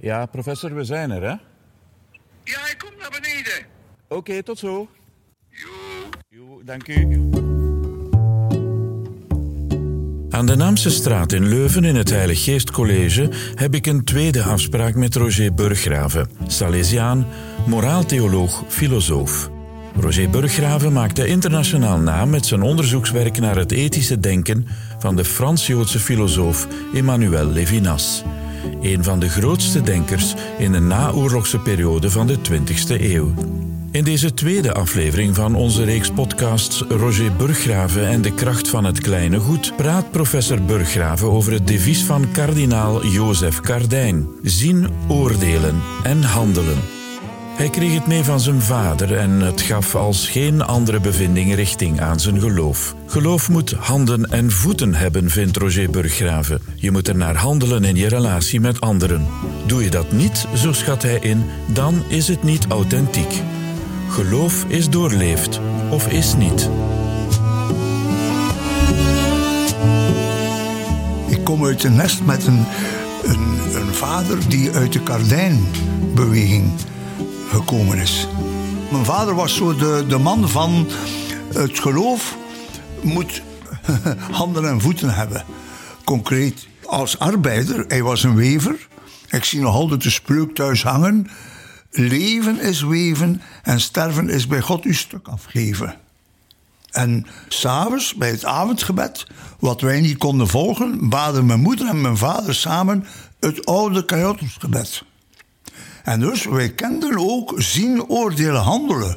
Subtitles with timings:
[0.00, 1.34] Ja, professor, we zijn er, hè?
[2.44, 3.66] Ja, ik kom naar beneden.
[4.08, 4.88] Oké, tot zo.
[5.50, 5.68] Jo.
[6.28, 7.30] Jo, dank u.
[10.30, 14.42] Aan de Naamse straat in Leuven in het Heilig Geest College heb ik een tweede
[14.42, 17.26] afspraak met Roger Burggraven, Salesiaan,
[17.66, 19.50] moraaltheoloog, filosoof.
[20.00, 24.66] Roger Burggraven maakte internationaal naam met zijn onderzoekswerk naar het ethische denken
[24.98, 28.24] van de Frans-Joodse filosoof Emmanuel Levinas.
[28.80, 33.34] Een van de grootste denkers in de naoorlogse periode van de 20e eeuw.
[33.90, 39.00] In deze tweede aflevering van onze reeks podcasts Roger Burggraven en de kracht van het
[39.00, 46.22] kleine goed praat professor Burggraven over het devies van kardinaal Jozef Kardijn: zien, oordelen en
[46.22, 46.95] handelen.
[47.56, 52.00] Hij kreeg het mee van zijn vader en het gaf als geen andere bevinding richting
[52.00, 52.94] aan zijn geloof.
[53.06, 56.60] Geloof moet handen en voeten hebben, vindt Roger Burggraven.
[56.74, 59.26] Je moet er naar handelen in je relatie met anderen.
[59.66, 63.42] Doe je dat niet, zo schat hij in, dan is het niet authentiek.
[64.08, 65.60] Geloof is doorleefd
[65.90, 66.70] of is niet.
[71.26, 72.64] Ik kom uit een nest met een,
[73.24, 76.72] een, een vader die uit de Kardijnbeweging
[77.46, 78.26] gekomen is.
[78.90, 80.88] Mijn vader was zo de, de man van
[81.54, 82.36] het geloof
[83.02, 83.42] moet
[84.30, 85.44] handen en voeten hebben.
[86.04, 88.88] Concreet, als arbeider, hij was een wever.
[89.30, 91.26] Ik zie nog altijd de spreuk thuis hangen.
[91.90, 95.96] Leven is weven en sterven is bij God uw stuk afgeven.
[96.90, 99.26] En s'avonds, bij het avondgebed,
[99.58, 103.06] wat wij niet konden volgen, baden mijn moeder en mijn vader samen
[103.40, 105.02] het oude Kajottersgebed.
[106.06, 109.16] En dus, wij kenden ook zien, oordelen, handelen.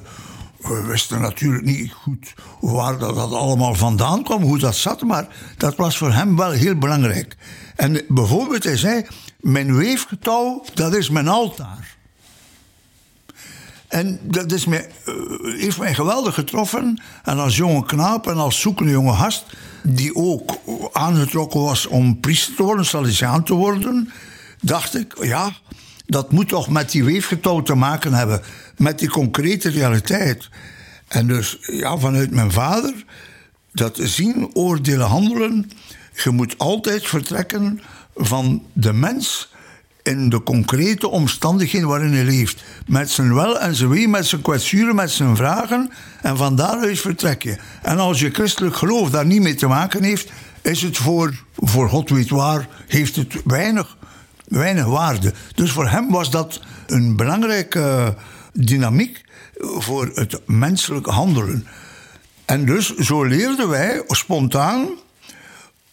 [0.58, 5.28] We wisten natuurlijk niet goed waar dat, dat allemaal vandaan kwam, hoe dat zat, maar
[5.58, 7.38] dat was voor hem wel heel belangrijk.
[7.76, 9.06] En bijvoorbeeld, hij zei:
[9.40, 11.98] Mijn weefgetouw, dat is mijn altaar.
[13.88, 17.02] En dat is mij, eh, heeft mij geweldig getroffen.
[17.24, 19.46] En als jonge knaap en als zoekende jonge gast,
[19.84, 20.58] die ook
[20.92, 24.12] aangetrokken was om priester te worden, salesiaan te worden,
[24.62, 25.52] dacht ik, ja,
[26.10, 28.42] dat moet toch met die weefgetouw te maken hebben,
[28.78, 30.50] met die concrete realiteit.
[31.08, 33.06] En dus, ja, vanuit mijn vader,
[33.72, 35.72] dat zien, oordelen, handelen,
[36.24, 37.82] je moet altijd vertrekken
[38.16, 39.52] van de mens
[40.04, 42.64] in de concrete omstandigheden waarin hij leeft.
[42.88, 45.92] Met zijn wel en zijn wee, met zijn kwetsuren, met zijn vragen.
[46.22, 47.58] En van daaruit vertrek je.
[47.82, 50.32] En als je christelijk geloof daar niet mee te maken heeft,
[50.62, 53.98] is het voor, voor God weet waar, heeft het weinig,
[54.50, 55.34] weinig waarde.
[55.56, 58.16] Dus voor hem was dat een belangrijke
[58.54, 59.22] dynamiek
[59.60, 61.68] voor het menselijk handelen.
[62.46, 64.88] En dus zo leerden wij spontaan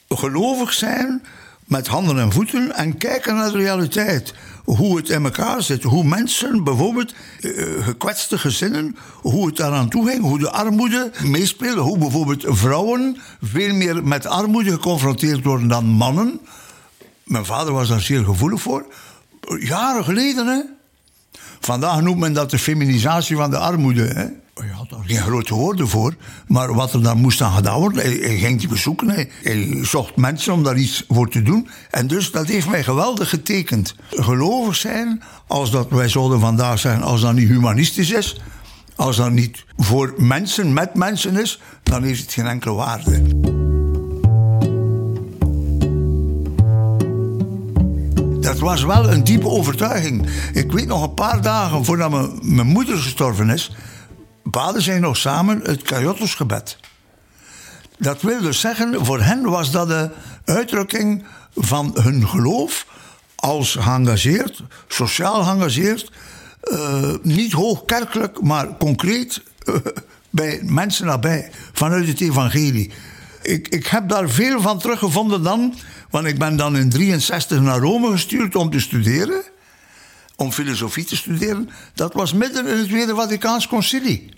[0.08, 1.22] gelovig zijn
[1.64, 4.34] met handen en voeten en kijken naar de realiteit.
[4.64, 5.82] Hoe het in elkaar zit.
[5.82, 7.50] Hoe mensen, bijvoorbeeld eh,
[7.80, 10.22] gekwetste gezinnen, hoe het daaraan toe ging.
[10.22, 11.80] Hoe de armoede meespeelde.
[11.80, 16.40] Hoe bijvoorbeeld vrouwen veel meer met armoede geconfronteerd worden dan mannen.
[17.26, 18.86] Mijn vader was daar zeer gevoelig voor.
[19.58, 20.60] Jaren geleden, hè.
[21.60, 24.02] Vandaag noemt men dat de feminisatie van de armoede.
[24.02, 24.24] Hè?
[24.66, 26.14] Je had daar geen grote woorden voor.
[26.46, 29.10] Maar wat er dan moest aan gedaan worden, hij, hij ging die bezoeken.
[29.10, 31.68] Hij, hij, zocht mensen om daar iets voor te doen.
[31.90, 33.94] En dus dat heeft mij geweldig getekend.
[34.10, 38.40] Gelovig zijn, als dat wij zouden vandaag zeggen, als dat niet humanistisch is.
[38.96, 43.64] Als dat niet voor mensen, met mensen is, dan heeft het geen enkele waarde.
[48.58, 50.28] Dat was wel een diepe overtuiging.
[50.52, 53.76] Ik weet nog een paar dagen voordat mijn, mijn moeder gestorven is,
[54.42, 56.78] baden zij nog samen het Kajottesgebed.
[57.98, 60.10] Dat wil dus zeggen, voor hen was dat de
[60.44, 61.24] uitdrukking
[61.54, 62.86] van hun geloof
[63.34, 66.12] als geëngageerd, sociaal geëngageerd,
[66.64, 69.74] uh, niet hoogkerkelijk, maar concreet uh,
[70.30, 72.92] bij mensen nabij, vanuit het evangelie.
[73.46, 75.74] Ik, ik heb daar veel van teruggevonden dan
[76.10, 79.42] want ik ben dan in 63 naar Rome gestuurd om te studeren.
[80.36, 81.70] Om filosofie te studeren.
[81.94, 84.28] Dat was midden in het Tweede Vaticaans Concilie.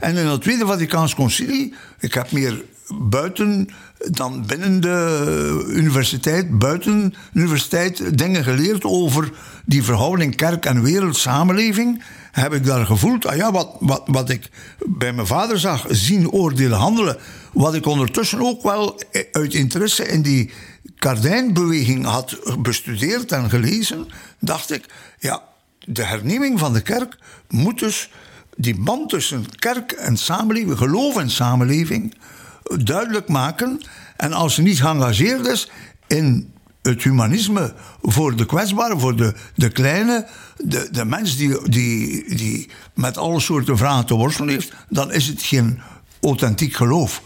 [0.00, 2.64] En in het Tweede Vaticaans Concilie, ik heb meer
[2.98, 3.68] buiten
[4.10, 9.32] dan binnen de universiteit, buiten de universiteit, dingen geleerd over
[9.64, 12.02] die verhouding kerk en wereld, samenleving.
[12.32, 14.50] Heb ik daar gevoeld, ah ja, wat, wat, wat ik
[14.86, 17.16] bij mijn vader zag, zien, oordelen, handelen.
[17.52, 19.00] Wat ik ondertussen ook wel
[19.32, 20.50] uit interesse in die
[20.96, 24.08] Kardijnbeweging had bestudeerd en gelezen,
[24.38, 24.84] dacht ik,
[25.18, 25.42] ja,
[25.78, 27.18] de hernieuwing van de kerk
[27.48, 28.10] moet dus
[28.56, 32.14] die band tussen kerk en samenleving, geloof en samenleving,
[32.62, 33.80] duidelijk maken.
[34.16, 35.70] En als ze niet geëngageerd is
[36.06, 36.52] in
[36.82, 40.26] het humanisme voor de kwetsbaren, voor de, de kleine,
[40.56, 45.26] de, de mens die, die, die met alle soorten vragen te worstelen heeft, dan is
[45.26, 45.80] het geen
[46.20, 47.22] authentiek geloof.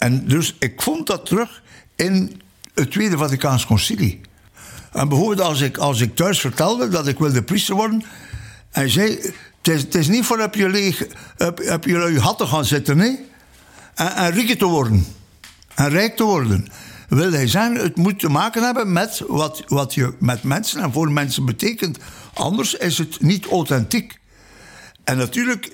[0.00, 1.62] En dus ik vond dat terug
[1.96, 2.40] in
[2.74, 4.20] het Tweede Vaticaans Concilie.
[4.92, 8.02] En bijvoorbeeld als ik, als ik thuis vertelde dat ik wilde priester worden,
[8.70, 9.18] hij zei:
[9.62, 11.06] Het is, niet voor op je, leeg,
[11.38, 13.18] op, je lui hatten gaan zitten, nee.
[13.94, 15.06] En, en rijk te worden.
[15.74, 16.68] En rijk te worden.
[17.08, 20.92] Wil hij zeggen, het moet te maken hebben met wat, wat je met mensen en
[20.92, 21.98] voor mensen betekent.
[22.34, 24.19] Anders is het niet authentiek.
[25.04, 25.64] En natuurlijk,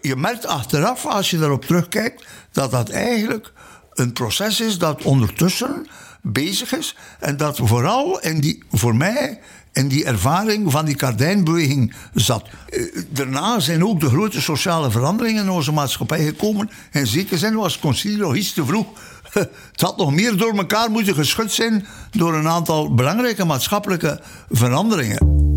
[0.00, 3.52] je, merkt achteraf, als je daarop terugkijkt, dat dat eigenlijk
[3.94, 5.86] een proces is dat ondertussen
[6.22, 6.96] bezig is.
[7.18, 9.38] En dat vooral in die, voor mij
[9.72, 12.48] in die ervaring van die kardijnbeweging zat.
[12.68, 16.70] Eh, Daarna zijn ook de grote sociale veranderingen in onze maatschappij gekomen.
[16.92, 18.86] In zekere zin was het nog iets te vroeg.
[19.72, 24.20] Het had nog meer door elkaar moeten geschud zijn door een aantal belangrijke maatschappelijke
[24.50, 25.49] veranderingen.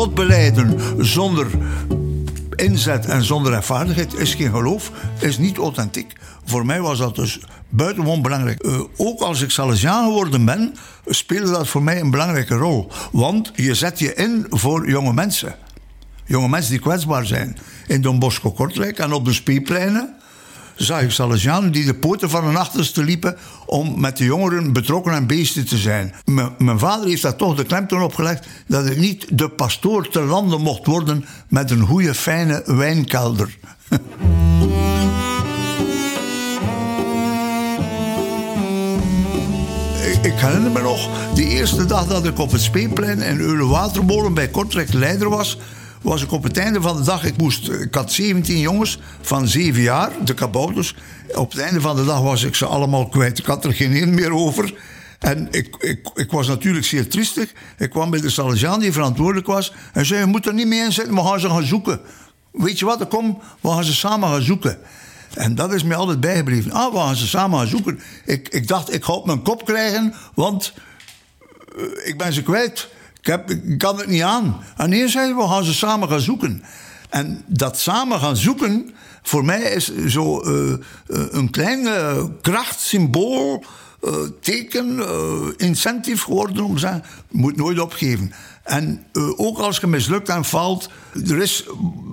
[0.00, 1.46] God beleiden zonder
[2.54, 6.12] inzet en zonder rechtvaardigheid is geen geloof, is niet authentiek.
[6.44, 8.64] Voor mij was dat dus buitengewoon belangrijk.
[8.64, 10.74] Uh, ook als ik Salesiaan geworden ben,
[11.06, 12.90] speelde dat voor mij een belangrijke rol.
[13.12, 15.54] Want je zet je in voor jonge mensen.
[16.24, 17.58] Jonge mensen die kwetsbaar zijn.
[17.86, 20.14] In Don Bosco Kortrijk en op de speepleinen
[20.84, 23.36] zag ik Salesianen die de poten van hun achterste liepen
[23.66, 26.14] om met de jongeren betrokken en beesten te zijn.
[26.58, 30.60] Mijn vader heeft daar toch de klemtoon opgelegd dat ik niet de pastoor te landen
[30.60, 33.56] mocht worden met een goede, fijne wijnkelder.
[40.22, 44.48] ik herinner me nog, de eerste dag dat ik op het Speeplein in Eulenwatermolen bij
[44.48, 45.58] Kortrijk leider was,
[46.00, 49.48] was ik op het einde van de dag, ik, moest, ik had 17 jongens van
[49.48, 50.94] 7 jaar, de kabouters.
[51.34, 53.38] Op het einde van de dag was ik ze allemaal kwijt.
[53.38, 54.74] Ik had er geen één meer over.
[55.18, 57.52] En ik, ik, ik was natuurlijk zeer triestig.
[57.78, 59.72] Ik kwam bij de Salesiaan die verantwoordelijk was.
[59.92, 62.00] En zei, je moet er niet mee inzetten, we gaan ze gaan zoeken.
[62.52, 64.78] Weet je wat, kom, we gaan ze samen gaan zoeken.
[65.34, 66.72] En dat is mij altijd bijgebleven.
[66.72, 68.00] Ah, we gaan ze samen gaan zoeken.
[68.24, 70.72] Ik, ik dacht, ik ga op mijn kop krijgen, want
[71.76, 72.88] uh, ik ben ze kwijt.
[73.20, 74.60] Ik, heb, kan het niet aan.
[74.76, 76.62] En zei we gaan ze samen gaan zoeken.
[77.08, 78.90] En dat samen gaan zoeken,
[79.22, 80.74] voor mij is zo uh,
[81.06, 83.64] een klein uh, krachtsymbool,
[84.40, 85.02] teken,
[85.56, 87.00] incentief geworden om te
[87.30, 88.32] moet nooit opgeven.
[88.62, 89.06] En
[89.36, 90.90] ook als je mislukt en valt,
[91.26, 91.66] er is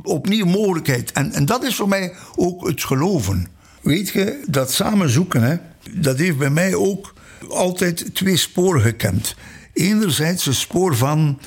[0.04, 1.12] opnieuw mogelijkheid.
[1.12, 3.48] En, en dat is voor mij ook het geloven.
[3.82, 5.58] Weet je, dat samen zoeken, hè,
[5.92, 7.14] dat heeft bij mij ook
[7.50, 9.36] altijd twee sporen gekend
[9.78, 11.40] enerzijds het spoor van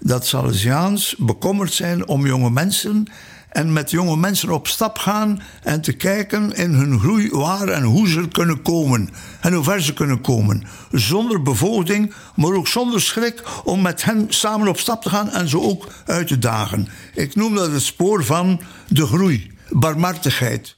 [0.00, 3.06] dat Salesiaans bekommerd zijn om jonge mensen
[3.48, 7.82] en met jonge mensen op stap gaan en te kijken in hun groei waar en
[7.82, 9.08] hoe ze kunnen komen
[9.40, 10.66] en hoe ver ze kunnen komen.
[10.90, 15.48] Zonder bevolking, maar ook zonder schrik om met hen samen op stap te gaan en
[15.48, 16.88] ze ook uit te dagen.
[17.14, 20.76] Ik noem dat het spoor van de groei, barmhartigheid.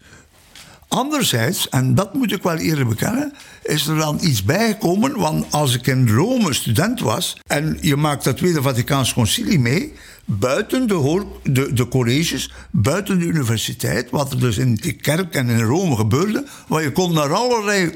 [0.94, 3.32] Anderzijds, en dat moet ik wel eerlijk bekennen,
[3.62, 5.18] is er dan iets bijgekomen.
[5.18, 9.92] Want als ik in Rome student was en je maakt dat Tweede Vaticaans Concilie mee,
[10.24, 15.48] buiten de, de, de, colleges, buiten de universiteit, wat er dus in de kerk en
[15.48, 17.94] in Rome gebeurde, waar je kon naar allerlei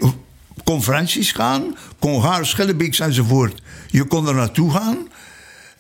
[0.65, 3.63] conferenties gaan, kon gaan, Schillebeeks enzovoort.
[3.91, 5.09] Je kon er naartoe gaan.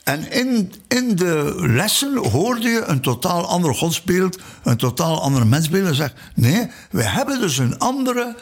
[0.08, 5.86] En in, in de lessen hoorde je een totaal ander godsbeeld, een totaal andere mensbeeld.
[5.86, 8.36] En zeg, nee, we hebben dus een andere,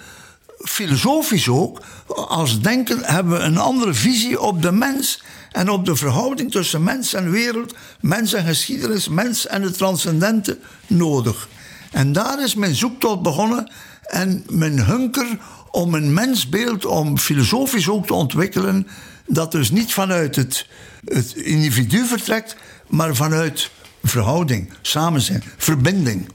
[0.58, 5.96] filosofisch ook, als denken hebben we een andere visie op de mens en op de
[5.96, 11.48] verhouding tussen mens en wereld, mens en geschiedenis, mens en het transcendente nodig.
[11.92, 13.70] En daar is mijn zoektocht begonnen
[14.02, 15.38] en mijn hunker
[15.70, 18.86] om een mensbeeld, om filosofisch ook te ontwikkelen,
[19.26, 20.66] dat dus niet vanuit het,
[21.06, 22.56] het individu vertrekt,
[22.88, 23.70] maar vanuit
[24.02, 26.28] verhouding, samen zijn, verbinding.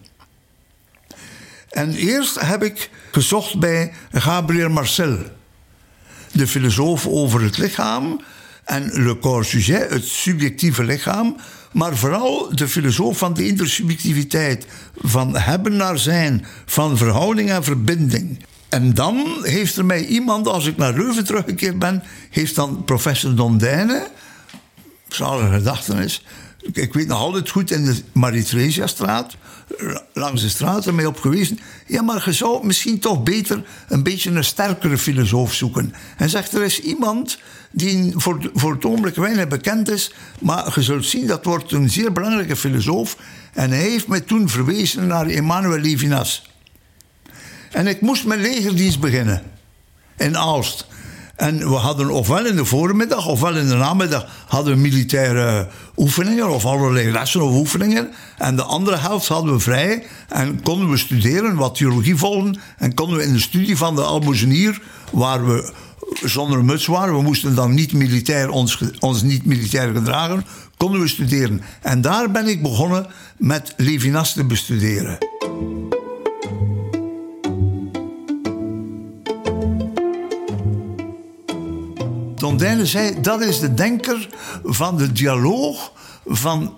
[1.69, 5.17] En eerst heb ik gezocht bij Gabriel Marcel,
[6.31, 8.21] de filosoof over het lichaam
[8.63, 11.35] en le corps sujet, het subjectieve lichaam,
[11.71, 18.45] maar vooral de filosoof van de intersubjectiviteit, van hebben naar zijn, van verhouding en verbinding.
[18.69, 23.35] En dan heeft er mij iemand, als ik naar Leuven teruggekeerd ben, heeft dan professor
[23.35, 24.07] Dondijne,
[25.15, 26.23] zalige gedachtenis,
[26.73, 29.35] ik weet nog altijd goed in de Marie-Theresia-straat,
[30.13, 31.59] langs de straat, mij op gewezen.
[31.87, 35.93] Ja, maar je zou misschien toch beter een beetje een sterkere filosoof zoeken.
[36.17, 37.37] En zegt, er is iemand
[37.71, 41.89] die voor, voor het ogenblik weinig bekend is, maar je zult zien, dat wordt een
[41.89, 43.17] zeer belangrijke filosoof.
[43.53, 46.49] En hij heeft mij toen verwezen naar Emmanuel Levinas.
[47.71, 49.43] En ik moest mijn legerdienst beginnen
[50.17, 50.87] in Aalst.
[51.41, 55.67] En we hadden ofwel in de voormiddag ofwel in de namiddag hadden we militaire
[55.97, 58.09] oefeningen of allerlei lessen of oefeningen.
[58.37, 62.59] En de andere helft hadden we vrij en konden we studeren, wat theologie volgen.
[62.77, 64.81] En konden we in de studie van de Almozenier,
[65.11, 65.73] waar we
[66.23, 70.45] zonder muts waren, we moesten dan niet militair ons, ons niet militair gedragen,
[70.77, 71.61] konden we studeren.
[71.81, 73.07] En daar ben ik begonnen
[73.37, 75.17] met Levinas te bestuderen.
[82.51, 84.29] Tondijne zei, dat is de denker
[84.63, 85.91] van de dialoog,
[86.25, 86.77] van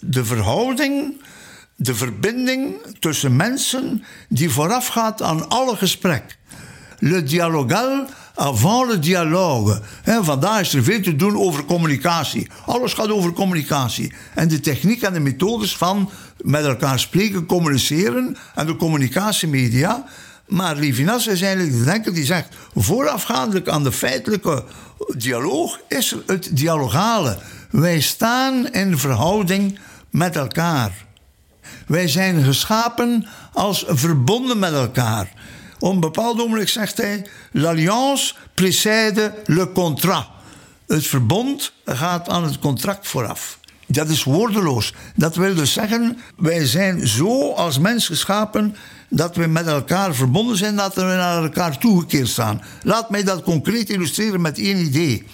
[0.00, 1.22] de verhouding,
[1.76, 6.38] de verbinding tussen mensen die voorafgaat aan alle gesprek.
[6.98, 9.80] Le dialogal avant le dialogue.
[10.04, 12.48] Vandaag is er veel te doen over communicatie.
[12.66, 14.12] Alles gaat over communicatie.
[14.34, 20.04] En de techniek en de methodes van met elkaar spreken, communiceren en de communicatiemedia.
[20.50, 24.64] Maar Levinas is eigenlijk de denker die zegt: voorafgaandelijk aan de feitelijke
[25.16, 27.38] dialoog is het dialogale.
[27.70, 29.78] Wij staan in verhouding
[30.10, 31.06] met elkaar.
[31.86, 35.32] Wij zijn geschapen als verbonden met elkaar.
[35.78, 40.28] Op een bepaald ogenblik zegt hij: L'alliance précède le contrat.
[40.86, 43.58] Het verbond gaat aan het contract vooraf.
[43.86, 44.94] Dat is woordeloos.
[45.16, 48.76] Dat wil dus zeggen, wij zijn zo als mens geschapen
[49.10, 52.62] dat we met elkaar verbonden zijn, dat we naar elkaar toegekeerd staan.
[52.82, 55.26] Laat mij dat concreet illustreren met één idee.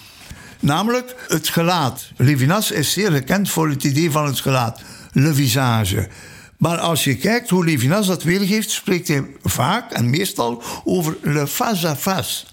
[0.61, 2.11] Namelijk het gelaat.
[2.17, 6.09] Levinas is zeer gekend voor het idee van het gelaat, le visage.
[6.57, 11.47] Maar als je kijkt hoe Levinas dat weergeeft, spreekt hij vaak en meestal over le
[11.47, 12.45] face-à-face.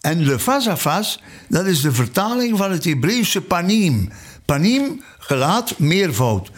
[0.00, 1.18] En le face-à-face,
[1.48, 4.08] dat is de vertaling van het Hebreeuwse panim.
[4.44, 6.50] Panim, gelaat, meervoud.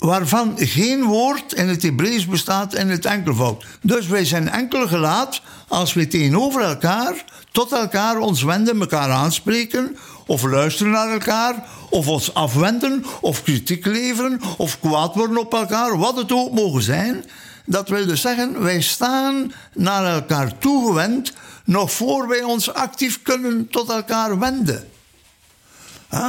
[0.00, 3.64] Waarvan geen woord in het Hebreeuws bestaat in het enkelvoud.
[3.82, 9.96] Dus wij zijn enkel gelaat als we tegenover elkaar, tot elkaar ons wenden, elkaar aanspreken,
[10.26, 15.98] of luisteren naar elkaar, of ons afwenden, of kritiek leveren, of kwaad worden op elkaar,
[15.98, 17.24] wat het ook mogen zijn.
[17.66, 21.32] Dat wil dus zeggen, wij staan naar elkaar toegewend,
[21.64, 24.88] nog voor wij ons actief kunnen tot elkaar wenden.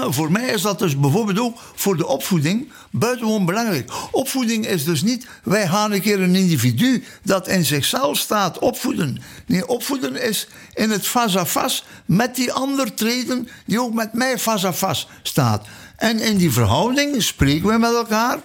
[0.09, 3.91] Voor mij is dat dus bijvoorbeeld ook voor de opvoeding buitengewoon belangrijk.
[4.11, 9.21] Opvoeding is dus niet, wij gaan een keer een individu dat in zichzelf staat opvoeden.
[9.45, 15.05] Nee, opvoeden is in het face-à-face met die ander treden die ook met mij face-à-face
[15.23, 15.65] staat.
[15.97, 18.39] En in die verhouding spreken we met elkaar,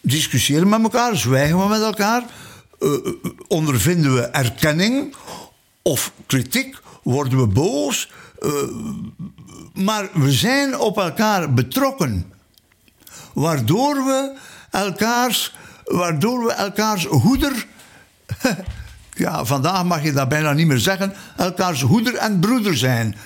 [0.00, 2.24] discussiëren met elkaar, zwijgen we met elkaar,
[2.78, 3.12] eh, eh,
[3.48, 5.14] ondervinden we erkenning
[5.82, 8.10] of kritiek, worden we boos.
[8.38, 8.50] eh,
[9.74, 12.32] maar we zijn op elkaar betrokken.
[13.32, 14.36] Waardoor we
[14.70, 17.66] elkaars, waardoor we elkaars hoeder.
[19.16, 21.12] Ja, vandaag mag je dat bijna niet meer zeggen.
[21.36, 23.16] Elkaars hoeder en broeder zijn.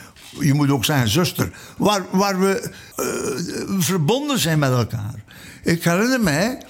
[0.41, 1.51] Je moet ook zeggen zuster.
[1.77, 3.05] Waar, waar we eh,
[3.79, 5.15] verbonden zijn met elkaar.
[5.63, 6.63] Ik herinner mij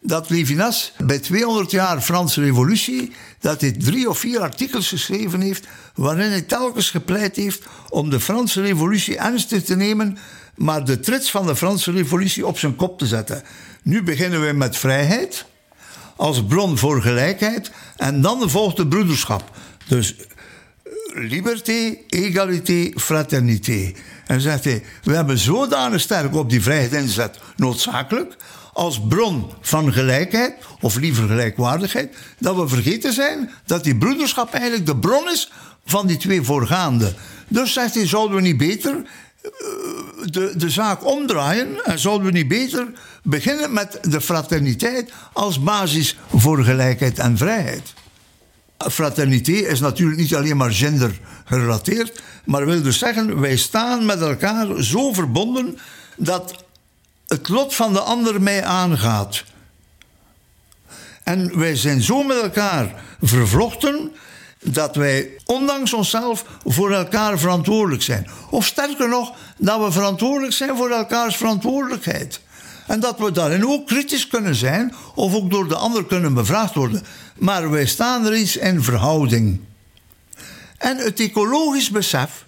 [0.00, 5.66] dat Levinas bij 200 jaar Franse Revolutie dat hij drie of vier artikels geschreven heeft
[5.94, 10.18] waarin hij telkens gepleit heeft om de Franse Revolutie ernstig te nemen,
[10.54, 13.42] maar de trits van de Franse Revolutie op zijn kop te zetten.
[13.82, 15.44] Nu beginnen we met vrijheid
[16.16, 19.50] als bron voor gelijkheid en dan volgt de broederschap.
[19.86, 20.14] Dus
[21.14, 23.92] liberté, égalité, fraternité.
[24.26, 28.36] En zegt hij, we hebben zodanig sterk op die vrijheid ingezet, noodzakelijk,
[28.80, 34.86] als bron van gelijkheid, of liever gelijkwaardigheid, dat we vergeten zijn dat die broederschap eigenlijk
[34.86, 35.52] de bron is
[35.84, 37.14] van die twee voorgaande.
[37.48, 39.50] Dus zegt hij, zouden we niet beter eh,
[40.24, 46.18] de, de zaak omdraaien en zouden we niet beter beginnen met de fraterniteit als basis
[46.34, 47.94] voor gelijkheid en vrijheid?
[48.78, 54.20] Fraternité is natuurlijk niet alleen maar gender gerelateerd, maar wil dus zeggen, wij staan met
[54.20, 55.78] elkaar zo verbonden
[56.16, 56.68] dat
[57.30, 59.44] het lot van de ander mij aangaat.
[61.22, 64.12] En wij zijn zo met elkaar vervlochten
[64.62, 68.28] dat wij ondanks onszelf voor elkaar verantwoordelijk zijn.
[68.50, 72.40] Of sterker nog, dat we verantwoordelijk zijn voor elkaars verantwoordelijkheid.
[72.86, 76.74] En dat we daarin ook kritisch kunnen zijn, of ook door de ander kunnen bevraagd
[76.74, 77.02] worden.
[77.38, 79.60] Maar wij staan er iets in verhouding.
[80.78, 82.44] En het ecologisch besef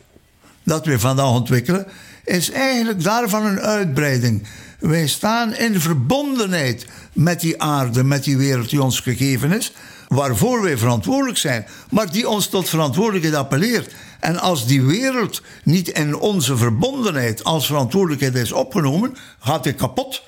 [0.62, 1.86] dat we vandaag ontwikkelen,
[2.24, 4.46] is eigenlijk daarvan een uitbreiding.
[4.82, 9.72] Wij staan in verbondenheid met die aarde, met die wereld die ons gegeven is,
[10.08, 13.94] waarvoor wij verantwoordelijk zijn, maar die ons tot verantwoordelijkheid appelleert.
[14.20, 20.22] En als die wereld niet in onze verbondenheid als verantwoordelijkheid is opgenomen, gaat die kapot.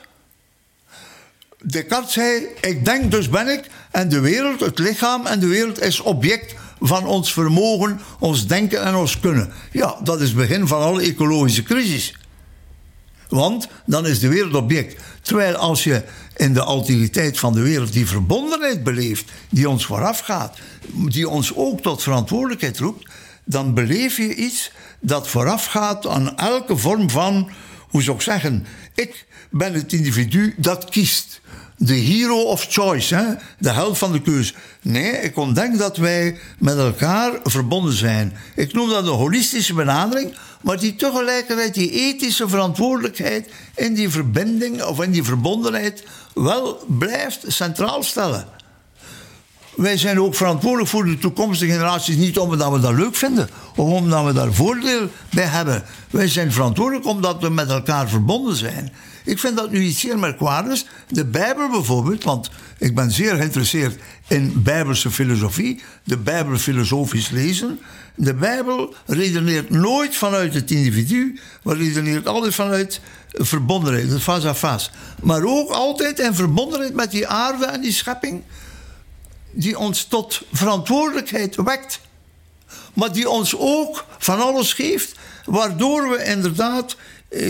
[1.62, 3.70] Descartes zei: Ik denk, dus ben ik.
[3.90, 8.84] En de wereld, het lichaam en de wereld is object van ons vermogen, ons denken
[8.84, 9.52] en ons kunnen.
[9.70, 12.14] Ja, dat is het begin van alle ecologische crisis.
[13.34, 15.02] Want dan is de wereld object.
[15.22, 16.02] Terwijl als je
[16.36, 20.58] in de alteriteit van de wereld die verbondenheid beleeft, die ons voorafgaat,
[21.08, 23.10] die ons ook tot verantwoordelijkheid roept,
[23.44, 27.50] dan beleef je iets dat voorafgaat aan elke vorm van,
[27.88, 31.40] hoe zou ik zeggen, ik ben het individu dat kiest.
[31.76, 33.24] De hero of choice, hè?
[33.58, 34.54] de held van de keus.
[34.82, 38.36] Nee, ik ontdek dat wij met elkaar verbonden zijn.
[38.54, 44.82] Ik noem dat een holistische benadering, maar die tegelijkertijd die ethische verantwoordelijkheid in die verbinding
[44.82, 46.04] of in die verbondenheid
[46.34, 48.46] wel blijft centraal stellen.
[49.76, 53.90] Wij zijn ook verantwoordelijk voor de toekomstige generaties, niet omdat we dat leuk vinden of
[53.90, 55.84] omdat we daar voordeel bij hebben.
[56.10, 58.92] Wij zijn verantwoordelijk omdat we met elkaar verbonden zijn.
[59.24, 60.86] Ik vind dat nu iets zeer merkwaardigs.
[61.08, 67.80] De Bijbel bijvoorbeeld, want ik ben zeer geïnteresseerd in Bijbelse filosofie, de Bijbel filosofisch lezen.
[68.14, 74.54] De Bijbel redeneert nooit vanuit het individu, maar redeneert altijd vanuit verbondenheid, het face à
[74.54, 74.90] face.
[75.22, 78.42] Maar ook altijd in verbondenheid met die aarde en die schepping,
[79.50, 82.00] die ons tot verantwoordelijkheid wekt.
[82.94, 85.14] Maar die ons ook van alles geeft,
[85.44, 86.96] waardoor we inderdaad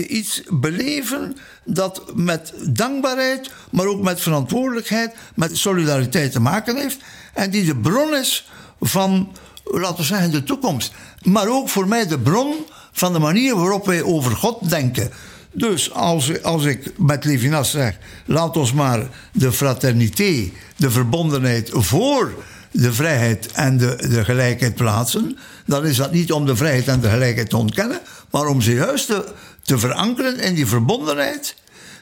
[0.07, 6.97] iets beleven dat met dankbaarheid, maar ook met verantwoordelijkheid, met solidariteit te maken heeft.
[7.33, 8.49] En die de bron is
[8.81, 9.31] van,
[9.63, 10.93] laten we zeggen, de toekomst.
[11.21, 12.55] Maar ook voor mij de bron
[12.91, 15.11] van de manier waarop wij over God denken.
[15.51, 22.33] Dus als, als ik met Levinas zeg, laat ons maar de fraternité, de verbondenheid voor
[22.71, 26.99] de vrijheid en de, de gelijkheid plaatsen, dan is dat niet om de vrijheid en
[26.99, 27.99] de gelijkheid te ontkennen,
[28.31, 29.25] maar om ze juist te,
[29.65, 31.55] te verankeren in die verbondenheid,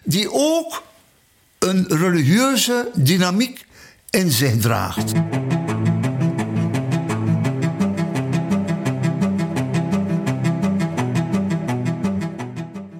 [0.03, 0.84] die ook
[1.60, 3.66] een religieuze dynamiek
[4.09, 5.11] in zich draagt.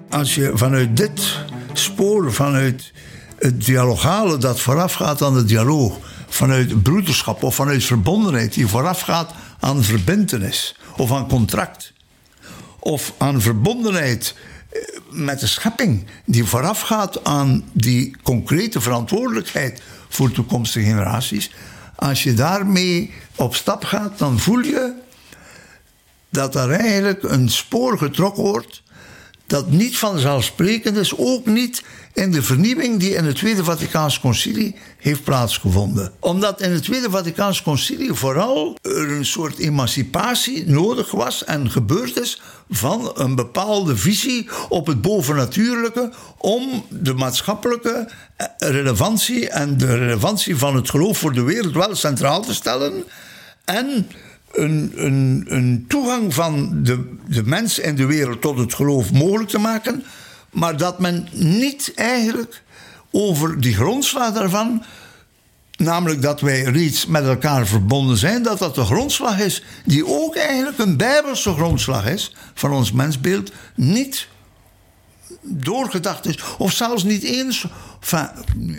[0.08, 1.38] Als je vanuit dit
[1.72, 2.92] spoor, vanuit
[3.38, 9.82] het dialogale dat voorafgaat aan de dialoog, vanuit broederschap of vanuit verbondenheid die voorafgaat aan
[9.82, 11.92] verbintenis of aan contract
[12.78, 14.34] of aan verbondenheid
[15.10, 21.50] met de schepping die voorafgaat aan die concrete verantwoordelijkheid voor toekomstige generaties.
[21.96, 24.92] Als je daarmee op stap gaat, dan voel je
[26.30, 28.82] dat er eigenlijk een spoor getrokken wordt
[29.54, 34.74] dat niet vanzelfsprekend is, ook niet in de vernieuwing die in het Tweede Vaticaans Concilie
[34.98, 36.12] heeft plaatsgevonden.
[36.20, 42.20] Omdat in het Tweede Vaticaans Concilie vooral er een soort emancipatie nodig was en gebeurd
[42.20, 48.10] is van een bepaalde visie op het bovennatuurlijke om de maatschappelijke
[48.58, 53.04] relevantie en de relevantie van het geloof voor de wereld wel centraal te stellen
[53.64, 54.06] en
[54.54, 59.48] een, een, een toegang van de, de mens en de wereld tot het geloof mogelijk
[59.48, 60.04] te maken,
[60.50, 62.62] maar dat men niet eigenlijk
[63.10, 64.82] over die grondslag daarvan,
[65.76, 70.36] namelijk dat wij reeds met elkaar verbonden zijn, dat dat de grondslag is, die ook
[70.36, 74.28] eigenlijk een bijbelse grondslag is van ons mensbeeld, niet
[75.42, 77.66] doorgedacht is, of zelfs niet eens,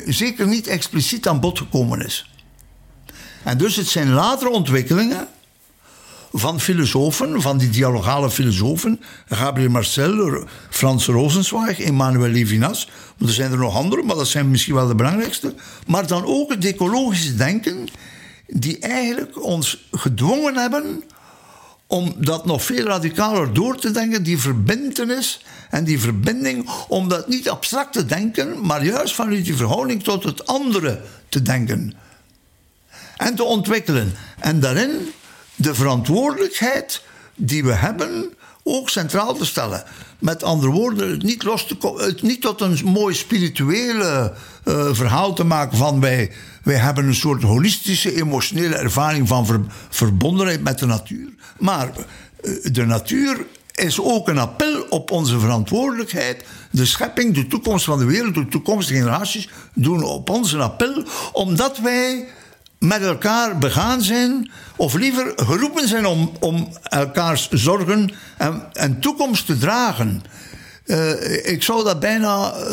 [0.05, 2.29] zeker niet expliciet aan bod gekomen is.
[3.43, 5.27] En dus het zijn latere ontwikkelingen
[6.37, 9.01] van filosofen, van die dialogale filosofen.
[9.29, 12.89] Gabriel Marcel, Frans Rosenzweig, Emmanuel Levinas.
[13.19, 15.53] Er zijn er nog andere, maar dat zijn misschien wel de belangrijkste.
[15.87, 17.87] Maar dan ook het ecologische denken,
[18.47, 21.03] die eigenlijk ons gedwongen hebben
[21.87, 27.27] om dat nog veel radicaler door te denken, die verbindenis en die verbinding, om dat
[27.27, 31.93] niet abstract te denken, maar juist vanuit die verhouding tot het andere te denken
[33.17, 34.13] en te ontwikkelen.
[34.39, 34.91] En daarin
[35.55, 37.01] de verantwoordelijkheid
[37.35, 39.83] die we hebben ook centraal te stellen.
[40.19, 44.33] Met andere woorden, het niet, los te, het niet tot een mooi spirituele
[44.65, 46.31] uh, verhaal te maken van wij,
[46.63, 51.29] wij hebben een soort holistische emotionele ervaring van ver, verbondenheid met de natuur.
[51.59, 51.89] Maar
[52.41, 56.45] uh, de natuur is ook een appel op onze verantwoordelijkheid.
[56.71, 61.03] De schepping, de toekomst van de wereld, de toekomstige generaties doen op ons een appel,
[61.31, 62.27] omdat wij
[62.87, 69.45] met elkaar begaan zijn, of liever geroepen zijn om, om elkaars zorgen en, en toekomst
[69.45, 70.23] te dragen.
[70.85, 72.67] Uh, ik zou dat bijna uh,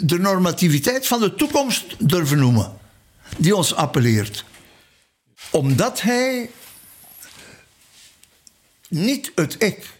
[0.00, 2.72] de normativiteit van de toekomst durven noemen,
[3.36, 4.44] die ons appelleert.
[5.50, 6.50] Omdat hij
[8.88, 9.90] niet het ik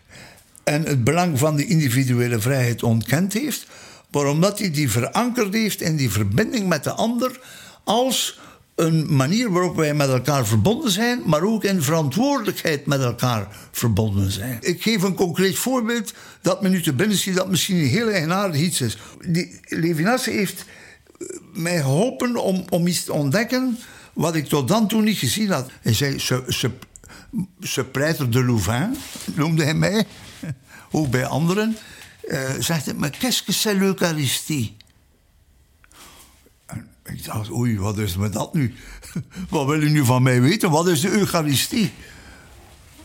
[0.64, 3.66] en het belang van de individuele vrijheid ontkend heeft,
[4.10, 7.40] maar omdat hij die verankerd heeft in die verbinding met de ander
[7.84, 8.38] als
[8.74, 14.30] een manier waarop wij met elkaar verbonden zijn, maar ook in verantwoordelijkheid met elkaar verbonden
[14.30, 14.58] zijn.
[14.60, 18.10] Ik geef een concreet voorbeeld dat me nu te binnen schiet, dat misschien een heel
[18.10, 18.98] eigenaardig iets is.
[19.26, 20.64] Die Levinas heeft
[21.18, 23.78] eh, mij geholpen om, om iets te ontdekken
[24.12, 25.70] wat ik tot dan toe niet gezien had.
[25.82, 26.44] Hij zei, ze,
[27.60, 28.96] ze, de Louvain,
[29.34, 30.04] noemde hij mij,
[30.90, 31.76] ook bij anderen.
[32.24, 34.76] Uh, zegt hij, maar qu'est-ce que c'est l'Eucharistie?
[37.04, 38.74] Ik dacht, oei, wat is met dat nu?
[39.50, 40.70] wat wil u nu van mij weten?
[40.70, 41.92] Wat is de Eucharistie?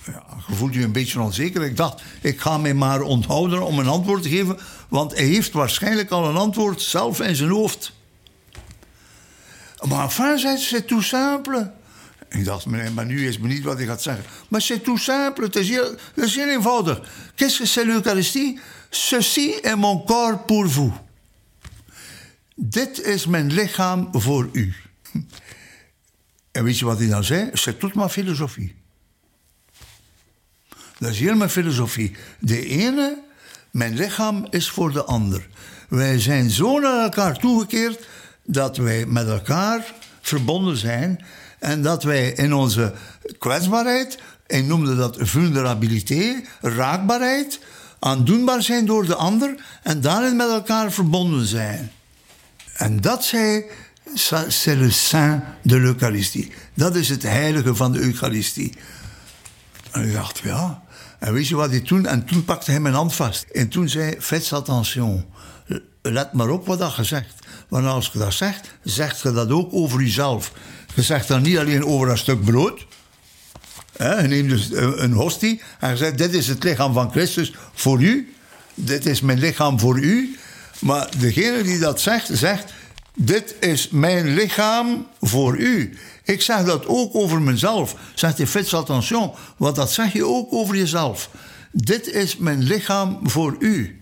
[0.06, 1.64] Ja, je voelt je een beetje onzeker.
[1.64, 4.58] Ik dacht, ik ga mij maar onthouden om een antwoord te geven,
[4.90, 7.92] want hij heeft waarschijnlijk al een antwoord zelf in zijn hoofd.
[9.88, 11.72] Maar enfin, zei c'est tout simple.
[12.30, 14.26] Ik dacht, meneer, maar nu is me niet wat hij gaat zeggen.
[14.48, 17.02] Maar c'est tout simple, het is heel, het is heel eenvoudig.
[17.36, 18.60] Qu'est-ce que c'est l'Eucharistie?
[18.90, 20.94] Ceci est mon corps pour vous.
[22.62, 24.74] Dit is mijn lichaam voor u.
[26.52, 27.50] En weet je wat hij dan zei?
[27.54, 28.76] C'est toute ma philosophie.
[30.98, 32.16] Dat is mijn filosofie.
[32.40, 33.22] De ene,
[33.72, 35.48] mijn lichaam is voor de ander.
[35.90, 38.08] Wij zijn zo naar elkaar toegekeerd
[38.44, 41.26] dat wij met elkaar verbonden zijn
[41.60, 42.94] en dat wij in onze
[43.38, 47.60] kwetsbaarheid, en noemde dat vulnerabiliteit, raakbaarheid,
[48.00, 51.92] aandoenbaar zijn door de ander en daarin met elkaar verbonden zijn.
[52.80, 53.66] En dat zei,
[54.48, 56.52] c'est le saint de l'Eucharistie.
[56.74, 58.74] Dat is het heilige van de Eucharistie.
[59.92, 60.82] En ik dacht, ja.
[61.20, 62.06] En weet je wat hij toen?
[62.06, 63.44] En toen pakte hij mijn hand vast.
[63.44, 65.26] En toen zei, faites attention.
[66.02, 67.34] Let maar op wat dat gezegd.
[67.68, 70.54] Want als je dat zegt, zegt je dat ook over jezelf.
[70.96, 72.88] Je zegt dat niet alleen over een stuk brood.
[73.98, 78.02] je neemt dus een hostie en je zegt: Dit is het lichaam van Christus voor
[78.02, 78.34] u.
[78.74, 80.38] Dit is mijn lichaam voor u.
[80.80, 82.74] Maar degene die dat zegt, zegt:
[83.16, 85.98] Dit is mijn lichaam voor u.
[86.24, 87.96] Ik zeg dat ook over mezelf.
[88.14, 91.30] Zegt hij: Fits attention, want dat zeg je ook over jezelf.
[91.72, 94.02] Dit is mijn lichaam voor u.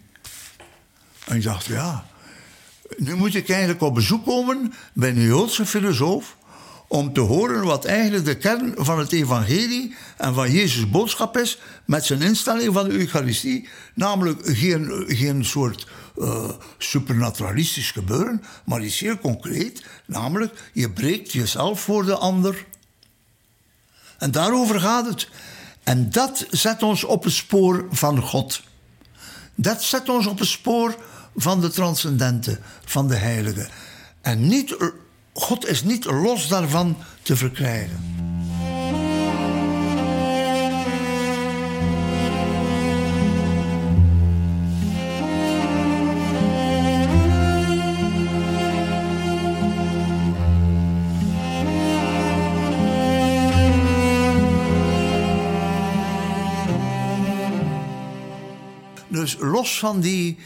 [1.25, 2.05] En ik dacht: Ja.
[2.97, 6.35] Nu moet ik eigenlijk op bezoek komen bij een Joodse filosoof
[6.87, 11.59] om te horen wat eigenlijk de kern van het evangelie en van Jezus' boodschap is
[11.85, 13.69] met zijn instelling van de Eucharistie.
[13.93, 19.83] Namelijk geen, geen soort uh, supernaturalistisch gebeuren, maar iets heel concreet.
[20.05, 22.65] Namelijk, je breekt jezelf voor de ander.
[24.17, 25.29] En daarover gaat het.
[25.83, 28.61] En dat zet ons op het spoor van God.
[29.55, 30.97] Dat zet ons op het spoor
[31.35, 33.67] van de transcendente, van de heilige.
[34.21, 34.77] En niet
[35.37, 38.15] God is niet los daarvan te verkrijgen.
[59.07, 60.37] Dus los van die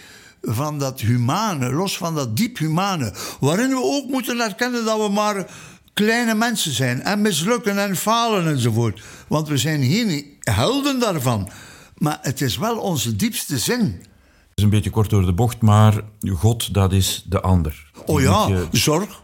[0.42, 5.10] van dat humane, los van dat diep humane, waarin we ook moeten erkennen dat we
[5.10, 5.50] maar
[5.94, 9.02] kleine mensen zijn en mislukken en falen enzovoort.
[9.28, 11.50] Want we zijn geen helden daarvan.
[11.98, 13.80] Maar het is wel onze diepste zin.
[13.80, 17.92] Het is een beetje kort door de bocht, maar God, dat is de ander.
[18.06, 19.22] Oh ja, zorg,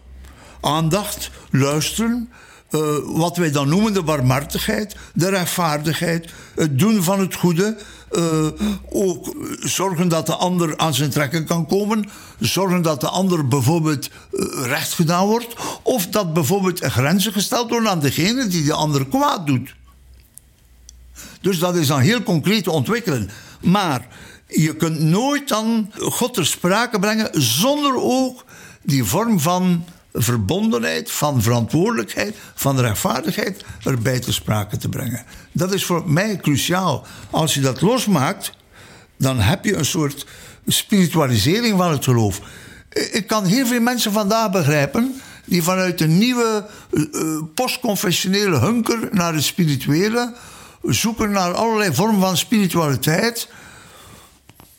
[0.62, 2.30] aandacht, luisteren.
[2.71, 7.77] Uh, wat wij dan noemen de barmhartigheid, de rechtvaardigheid, het doen van het goede,
[8.12, 8.47] uh,
[8.89, 12.10] ook zorgen dat de ander aan zijn trekken kan komen.
[12.39, 15.56] Zorgen dat de ander bijvoorbeeld uh, recht gedaan wordt.
[15.82, 19.75] Of dat bijvoorbeeld grenzen gesteld worden aan degene die de ander kwaad doet.
[21.41, 23.30] Dus dat is dan heel concreet te ontwikkelen.
[23.62, 24.08] Maar
[24.47, 28.45] je kunt nooit dan God ter sprake brengen zonder ook
[28.82, 29.86] die vorm van
[30.17, 35.23] verbondenheid, van verantwoordelijkheid, van rechtvaardigheid erbij te sprake te brengen.
[35.51, 37.06] Dat is voor mij cruciaal.
[37.30, 38.51] Als je dat losmaakt,
[39.17, 40.25] dan heb je een soort
[40.67, 42.41] spiritualisering van het geloof.
[43.12, 49.34] Ik kan heel veel mensen vandaag begrijpen die vanuit een nieuwe uh, postconfessionele hunker naar
[49.34, 50.34] het spirituele
[50.82, 53.49] zoeken naar allerlei vormen van spiritualiteit.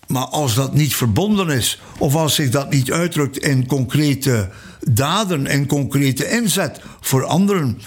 [0.07, 4.48] Maar als dat niet verbonden is, of als zich dat niet uitdrukt in concrete
[4.90, 7.81] daden en concrete inzet voor anderen,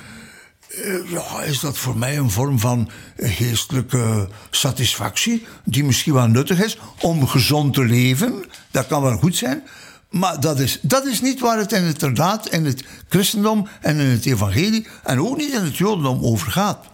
[0.68, 6.64] eh, ja, is dat voor mij een vorm van geestelijke satisfactie, die misschien wel nuttig
[6.64, 8.46] is om gezond te leven.
[8.72, 9.64] Dat kan wel goed zijn.
[10.10, 13.98] Maar dat is, dat is niet waar het in het inderdaad in het christendom en
[14.00, 16.86] in het evangelie en ook niet in het jodendom over gaat.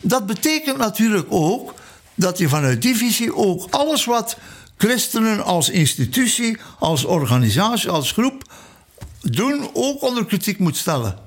[0.00, 1.74] Dat betekent natuurlijk ook
[2.14, 4.36] dat je vanuit die visie ook alles wat
[4.76, 8.52] christenen als institutie, als organisatie, als groep
[9.30, 11.18] doen, ook onder kritiek moet stellen.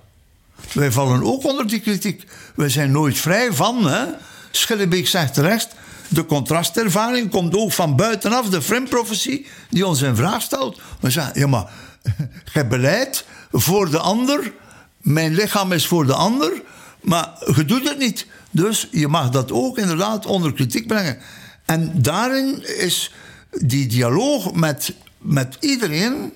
[0.74, 2.24] Wij vallen ook onder die kritiek.
[2.56, 3.88] We zijn nooit vrij van.
[3.88, 4.06] Hè?
[4.52, 5.76] Schillebeek zegt terecht.
[6.08, 10.82] De contrastervaring komt ook van buitenaf, de fremprofetie, die ons in vraag stelt.
[11.00, 11.72] We zeggen, ja, maar
[12.54, 14.54] je beleid voor de ander.
[14.98, 16.62] Mijn lichaam is voor de ander.
[17.02, 18.28] Maar je doet het niet.
[18.52, 21.18] Dus je mag dat ook inderdaad onder kritiek brengen.
[21.66, 23.14] En daarin is
[23.50, 26.34] die dialoog met, met iedereen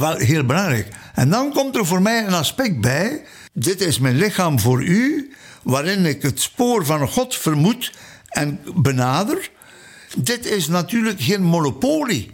[0.00, 0.88] wel heel belangrijk.
[1.14, 3.24] En dan komt er voor mij een aspect bij.
[3.52, 5.32] Dit is mijn lichaam voor u,
[5.62, 7.92] waarin ik het spoor van God vermoed
[8.28, 9.50] en benader.
[10.16, 12.30] Dit is natuurlijk geen monopolie.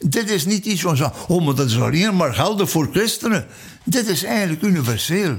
[0.00, 3.46] Dit is niet iets van zo, oh, maar dat is alleen maar geldig voor christenen.
[3.84, 5.38] Dit is eigenlijk universeel.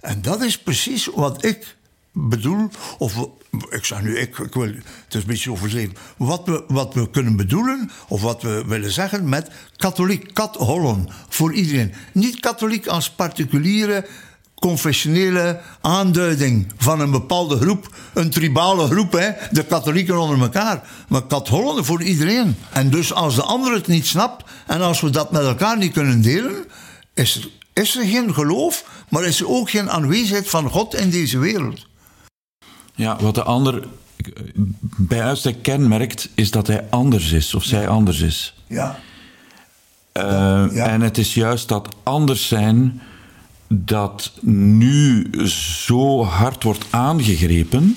[0.00, 1.76] En dat is precies wat ik
[2.12, 2.68] bedoel,
[2.98, 3.28] of
[3.70, 7.10] ik zeg nu, ik, ik wil, het is een beetje overdreven, wat we, wat we
[7.10, 11.94] kunnen bedoelen, of wat we willen zeggen met katholiek, kat Holland, voor iedereen.
[12.12, 14.06] Niet katholiek als particuliere,
[14.54, 21.22] confessionele aanduiding van een bepaalde groep, een tribale groep, hè, de katholieken onder elkaar, maar
[21.22, 22.56] kat Holland voor iedereen.
[22.70, 25.92] En dus als de ander het niet snapt, en als we dat met elkaar niet
[25.92, 26.64] kunnen delen,
[27.14, 31.10] is er, is er geen geloof, maar is er ook geen aanwezigheid van God in
[31.10, 31.90] deze wereld.
[32.94, 33.82] Ja, wat de ander
[34.96, 38.54] bij uitstek kenmerkt, is dat hij anders is of zij anders is.
[38.66, 38.98] Ja.
[40.16, 40.22] Uh,
[40.72, 40.86] Ja.
[40.88, 43.00] En het is juist dat anders zijn
[43.68, 47.96] dat nu zo hard wordt aangegrepen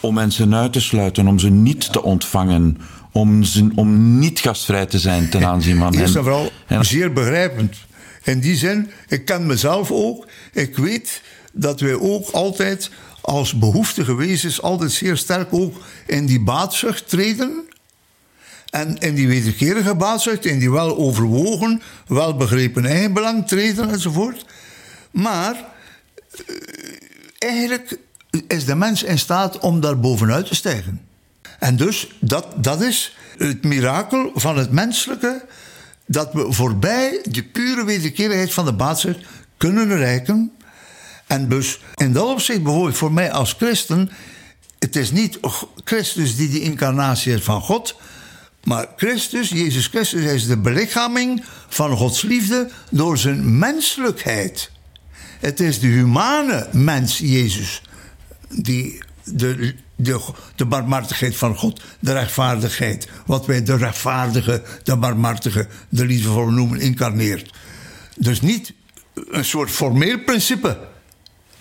[0.00, 2.78] om mensen uit te sluiten, om ze niet te ontvangen,
[3.12, 6.22] om, ze, om niet gastvrij te zijn ten aanzien van Eerst en hen.
[6.22, 7.76] vooral En- zeer begrijpend.
[8.24, 10.26] In die zin, ik ken mezelf ook.
[10.52, 12.90] Ik weet dat wij ook altijd
[13.22, 17.62] als behoeftige wezens altijd zeer sterk ook in die baatzucht treden.
[18.70, 24.44] En in die wederkerige baatzucht, in die wel overwogen, wel begrepen eigenbelang treden enzovoort.
[25.10, 25.54] Maar
[26.46, 26.56] eh,
[27.38, 27.98] eigenlijk
[28.46, 31.00] is de mens in staat om daar bovenuit te stijgen.
[31.58, 35.44] En dus, dat, dat is het mirakel van het menselijke,
[36.06, 39.18] dat we voorbij de pure wederkerigheid van de baatzucht
[39.56, 40.52] kunnen reiken.
[41.32, 44.10] En dus, in dat opzicht bijvoorbeeld voor mij als christen,
[44.78, 45.38] het is niet
[45.84, 47.96] Christus die de incarnatie is van God,
[48.64, 54.70] maar Christus, Jezus Christus, is de belichaming van Gods liefde door zijn menselijkheid.
[55.40, 57.82] Het is de humane mens, Jezus,
[58.48, 60.20] die de, de,
[60.56, 66.80] de barmhartigheid van God, de rechtvaardigheid, wat wij de rechtvaardige, de barmhartige, de liefdevolle noemen,
[66.80, 67.50] incarneert.
[68.16, 68.72] Dus niet
[69.14, 70.90] een soort formeel principe,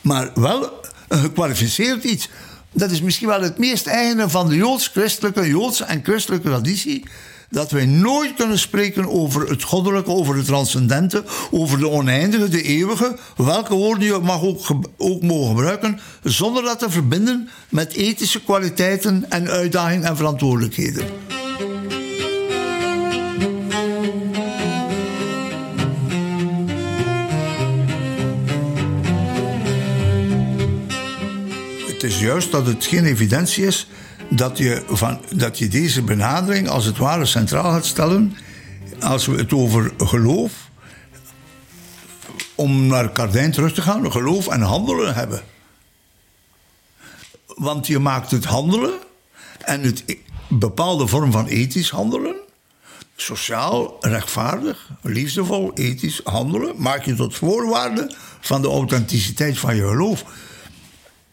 [0.02, 2.30] maar wel een gekwalificeerd iets.
[2.72, 7.04] Dat is misschien wel het meest eigene van de joods-christelijke, joodse en christelijke traditie.
[7.50, 12.62] Dat wij nooit kunnen spreken over het goddelijke, over het transcendente, over de oneindige, de
[12.62, 13.18] eeuwige.
[13.38, 14.66] Welke woorden je mag ook,
[14.98, 21.06] ook mogen gebruiken, zonder dat te verbinden met ethische kwaliteiten en uitdagingen en verantwoordelijkheden.
[32.02, 33.88] Het is juist dat het geen evidentie is
[34.30, 38.38] dat je, van, dat je deze benadering als het ware centraal gaat stellen
[39.00, 40.52] als we het over geloof,
[42.56, 45.42] om naar Cardijn terug te gaan, geloof en handelen hebben.
[47.48, 48.94] Want je maakt het handelen
[49.60, 50.16] en het e-
[50.48, 52.36] bepaalde vorm van ethisch handelen,
[53.16, 60.24] sociaal, rechtvaardig, liefdevol, ethisch handelen, maak je tot voorwaarde van de authenticiteit van je geloof.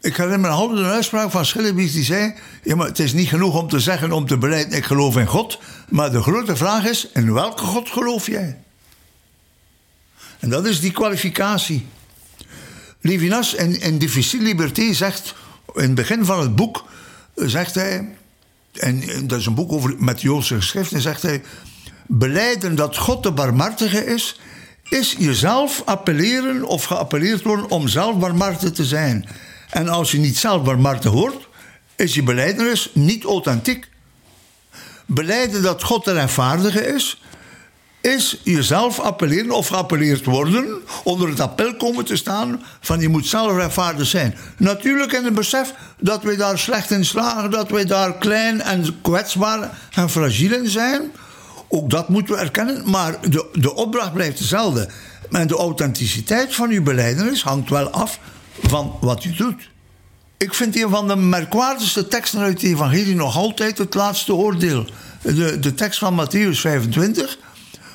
[0.01, 2.35] Ik herinner me altijd een uitspraak van Schillebeek die zei...
[2.63, 4.77] Ja, maar het is niet genoeg om te zeggen, om te beleiden...
[4.77, 5.59] ik geloof in God.
[5.89, 8.59] Maar de grote vraag is, in welke God geloof jij?
[10.39, 11.87] En dat is die kwalificatie.
[13.01, 15.35] Levinas in, in Difficile Liberté zegt...
[15.75, 16.85] in het begin van het boek
[17.35, 18.09] zegt hij...
[18.73, 21.01] en dat is een boek over, met Joodse geschriften...
[21.01, 21.43] zegt hij...
[22.07, 24.41] beleiden dat God de barmhartige is...
[24.89, 27.71] is jezelf appelleren of geappelleerd worden...
[27.71, 29.29] om zelf barmhartig te zijn...
[29.71, 31.49] En als je niet zelf barmhartig wordt,
[31.97, 33.89] is je beleidenis niet authentiek.
[35.07, 37.23] Beleiden dat God de rechtvaardige is,
[38.01, 43.27] is jezelf appelleren of geappelleerd worden, onder het appel komen te staan van je moet
[43.27, 44.35] zelf rechtvaardig zijn.
[44.57, 49.01] Natuurlijk in het besef dat wij daar slecht in slagen, dat wij daar klein en
[49.03, 51.13] kwetsbaar en fragiel in zijn.
[51.69, 54.89] Ook dat moeten we erkennen, maar de, de opdracht blijft dezelfde.
[55.31, 58.19] En de authenticiteit van uw beleidenis hangt wel af
[58.63, 59.71] van wat u doet.
[60.37, 64.87] Ik vind een van de merkwaardigste teksten uit de evangelie nog altijd het laatste oordeel.
[65.23, 67.39] De, de tekst van Matthäus 25,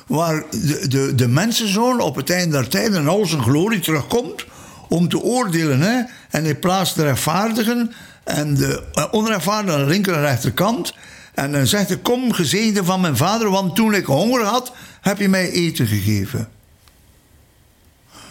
[0.06, 4.44] waar de, de, de mensenzoon op het einde der tijden in al zijn glorie terugkomt
[4.88, 5.80] om te oordelen.
[5.80, 6.02] Hè?
[6.30, 7.92] En hij plaatst de rechtvaardigen
[8.24, 10.94] en de eh, onrechtvaardigen aan de linker en rechterkant.
[11.34, 15.18] En dan zegt hij, kom gezegende van mijn vader, want toen ik honger had, heb
[15.18, 16.48] je mij eten gegeven.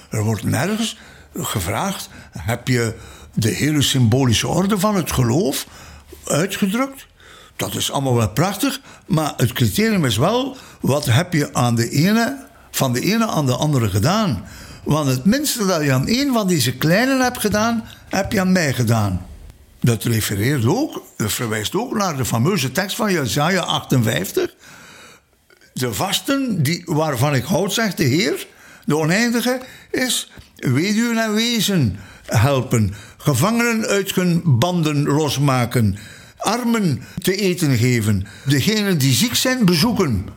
[0.09, 0.97] Er wordt nergens
[1.35, 2.95] gevraagd, heb je
[3.33, 5.67] de hele symbolische orde van het geloof
[6.25, 7.07] uitgedrukt?
[7.55, 11.89] Dat is allemaal wel prachtig, maar het criterium is wel, wat heb je aan de
[11.89, 14.45] ene, van de ene aan de andere gedaan?
[14.83, 18.51] Want het minste dat je aan een van deze kleinen hebt gedaan, heb je aan
[18.51, 19.25] mij gedaan.
[19.79, 24.53] Dat refereert ook, dat verwijst ook naar de fameuze tekst van Jesaja 58.
[25.73, 28.47] De vasten die, waarvan ik houd, zegt de Heer,
[28.85, 30.31] de oneindige, is
[30.71, 35.97] weduwen en wezen helpen, gevangenen uit hun banden losmaken,
[36.37, 40.27] armen te eten geven, degenen die ziek zijn bezoeken.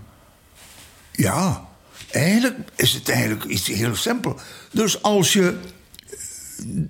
[1.13, 1.69] Ja,
[2.11, 4.39] eigenlijk is het eigenlijk iets heel simpel.
[4.71, 5.57] Dus als je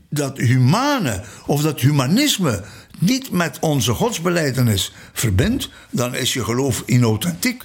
[0.08, 2.64] dat humane of dat humanisme
[2.98, 7.64] niet met onze godsbeleidenis verbindt, dan is je geloof inauthentiek.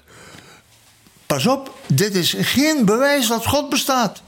[1.25, 4.21] Pas op, dit is geen bewijs dat God bestaat.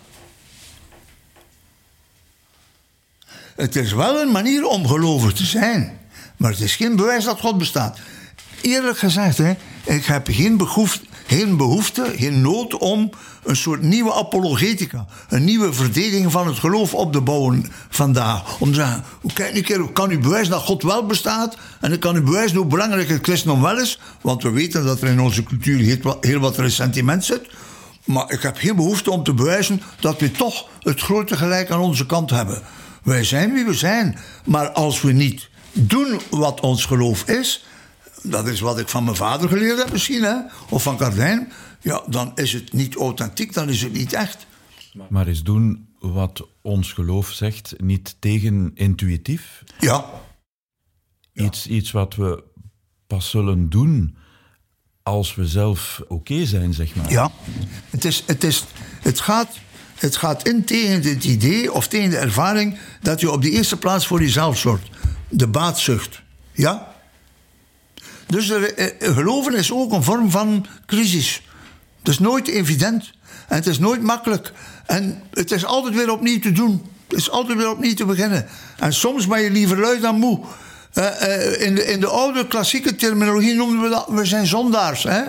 [3.55, 5.99] Het is wel een manier om gelovig te zijn,
[6.37, 7.99] maar het is geen bewijs dat God bestaat.
[8.61, 13.09] Eerlijk gezegd, hè, ik heb geen behoefte, geen behoefte, geen nood om
[13.43, 18.59] een soort nieuwe apologetica, een nieuwe verdediging van het geloof op te bouwen vandaag.
[18.59, 21.99] Om te zeggen, kijk een keer, kan u bewijzen dat God wel bestaat en ik
[21.99, 25.21] kan u bewijzen hoe belangrijk het christendom wel is, want we weten dat er in
[25.21, 27.49] onze cultuur heel wat ressentiment zit.
[28.05, 31.79] Maar ik heb geen behoefte om te bewijzen dat we toch het grote gelijk aan
[31.79, 32.61] onze kant hebben.
[33.03, 37.65] Wij zijn wie we zijn, maar als we niet doen wat ons geloof is,
[38.23, 40.35] dat is wat ik van mijn vader geleerd heb misschien, hè?
[40.69, 41.51] of van Cardijn.
[41.81, 44.45] Ja, dan is het niet authentiek, dan is het niet echt.
[45.09, 49.63] Maar is doen wat ons geloof zegt niet tegenintuïtief?
[49.79, 50.05] Ja.
[51.33, 52.43] Iets, iets wat we
[53.07, 54.15] pas zullen doen
[55.03, 57.11] als we zelf oké zijn, zeg maar.
[57.11, 57.31] Ja,
[57.89, 58.63] het, is, het, is,
[59.01, 59.57] het, gaat,
[60.03, 63.77] het gaat in tegen het idee of tegen de ervaring dat je op de eerste
[63.77, 64.87] plaats voor jezelf zorgt.
[65.29, 66.21] De baatzucht.
[66.51, 66.87] Ja?
[68.25, 71.41] Dus er, eh, geloven is ook een vorm van crisis.
[71.99, 73.11] Het is nooit evident.
[73.47, 74.51] En het is nooit makkelijk.
[74.85, 76.83] En het is altijd weer opnieuw te doen.
[77.07, 78.47] Het is altijd weer opnieuw te beginnen.
[78.77, 80.39] En soms ben je liever lui dan moe.
[80.93, 84.07] Uh, in, de, in de oude klassieke terminologie noemen we dat...
[84.07, 85.03] we zijn zondaars.
[85.03, 85.21] Hè?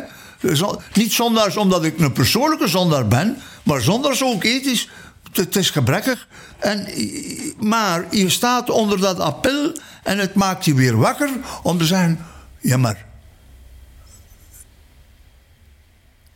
[0.92, 3.36] Niet zondaars omdat ik een persoonlijke zondaar ben...
[3.62, 4.88] maar zondaars ook ethisch.
[5.32, 6.28] Het is gebrekkig.
[6.58, 6.88] En,
[7.58, 9.72] maar je staat onder dat appel...
[10.02, 11.30] en het maakt je weer wakker
[11.62, 12.26] om te zeggen...
[12.60, 13.06] ja, maar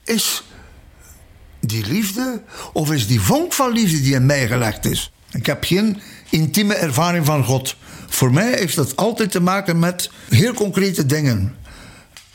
[0.05, 0.43] is
[1.61, 2.43] die liefde
[2.73, 5.13] of is die vonk van liefde die in mij gelegd is?
[5.33, 7.77] Ik heb geen intieme ervaring van God.
[8.09, 11.57] Voor mij heeft dat altijd te maken met heel concrete dingen.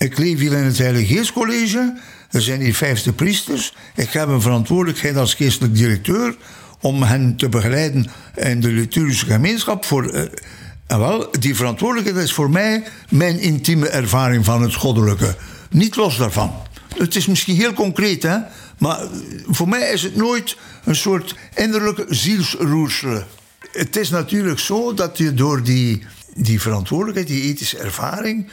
[0.03, 1.93] Ik leef hier in het Heilige Geestcollege.
[2.31, 3.73] Er zijn hier vijfde priesters.
[3.95, 6.35] Ik heb een verantwoordelijkheid als geestelijk directeur
[6.81, 9.85] om hen te begeleiden in de liturgische gemeenschap.
[9.85, 10.21] Voor, uh,
[10.87, 15.35] en wel, die verantwoordelijkheid is voor mij mijn intieme ervaring van het goddelijke.
[15.69, 16.53] Niet los daarvan.
[16.97, 18.37] Het is misschien heel concreet, hè?
[18.77, 19.07] maar
[19.47, 23.25] voor mij is het nooit een soort innerlijke zielsroerselen.
[23.71, 26.03] Het is natuurlijk zo dat je door die,
[26.35, 28.47] die verantwoordelijkheid, die ethische ervaring,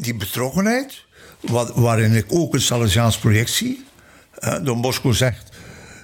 [0.00, 1.04] die betrokkenheid,
[1.40, 3.84] wat, waarin ik ook een Salesiaans project zie.
[4.62, 5.50] Don Bosco zegt,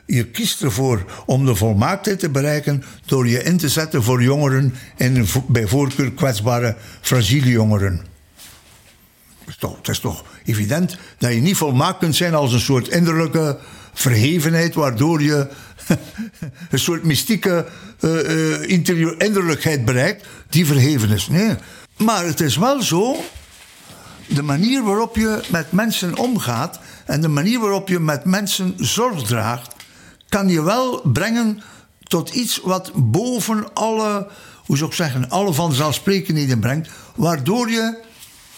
[0.06, 4.74] je kiest ervoor om de volmaaktheid te bereiken door je in te zetten voor jongeren
[4.96, 8.06] en bij voorkeur kwetsbare, fragiele jongeren.
[9.38, 12.88] Het is, toch, het toch evident dat je niet volmaakt kunt zijn als een soort
[12.88, 13.58] innerlijke
[13.94, 15.48] verhevenheid, waardoor je
[16.70, 17.66] een soort mystieke
[18.00, 18.68] uh,
[19.18, 21.28] innerlijkheid bereikt, die verheven is.
[21.28, 21.54] Nee.
[21.96, 23.16] Maar het is wel zo,
[24.28, 29.22] de manier waarop je met mensen omgaat en de manier waarop je met mensen zorg
[29.22, 29.74] draagt,
[30.28, 31.62] kan je wel brengen
[32.02, 34.30] tot iets wat boven alle,
[34.64, 38.02] hoe zou ik zeggen, alle vanzelfsprekendheden brengt, waardoor je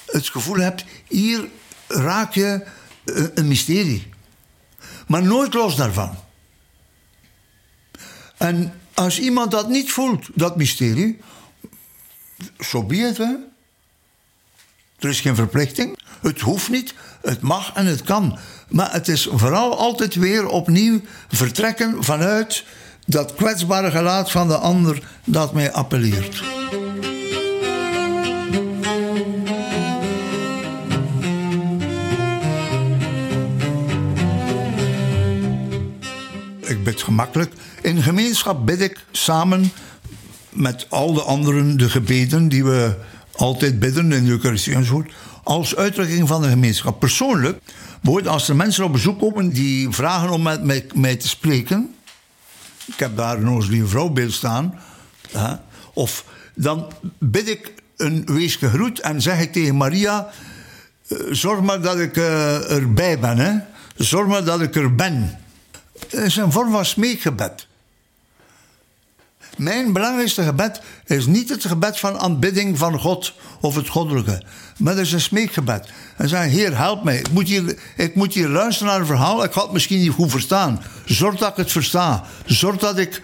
[0.07, 1.49] het gevoel hebt, hier
[1.89, 2.65] raak je
[3.05, 4.09] eh, een mysterie.
[5.07, 6.17] Maar nooit los daarvan.
[8.37, 11.21] En als iemand dat niet voelt, dat mysterie,
[12.59, 13.35] zo be het, hè.
[14.99, 15.99] Er is geen verplichting.
[16.21, 18.39] Het hoeft niet, het mag en het kan.
[18.69, 22.65] Maar het is vooral altijd weer opnieuw vertrekken vanuit
[23.07, 26.43] dat kwetsbare gelaat van de ander dat mij appelleert.
[36.61, 37.53] Ik bid gemakkelijk.
[37.83, 39.73] In gemeenschap bid ik samen
[40.51, 42.95] met al de anderen de gebeden die we
[43.39, 45.13] altijd bidden in de Eucharistie enzovoort,
[45.43, 47.01] als uitdrukking van de gemeenschap.
[47.01, 47.59] Persoonlijk,
[48.25, 51.95] als er mensen op bezoek komen die vragen om met mij, te spreken,
[52.87, 54.79] ik heb daar een lieve vrouw beeld staan,
[55.31, 55.55] hè,
[55.95, 56.25] of
[56.55, 60.29] dan bid ik een weesge groet en zeg ik tegen Maria,
[61.09, 63.53] eh, zorg maar dat ik eh, erbij ben, hè.
[63.97, 65.39] zorg maar dat ik er ben.
[66.09, 67.68] Dat is een vorm van smeekgebed.
[69.59, 74.43] Mijn belangrijkste gebed is niet het gebed van aanbidding van God of het goddelijke,
[74.77, 75.89] maar dat is een smeekgebed.
[76.17, 77.19] En zeg, Heer, help mij.
[77.19, 79.45] Ik moet, hier, ik moet hier luisteren naar een verhaal.
[79.45, 80.83] Ik had het misschien niet goed verstaan.
[81.05, 82.25] Zorg dat ik het versta.
[82.45, 83.23] Zorg dat, ik,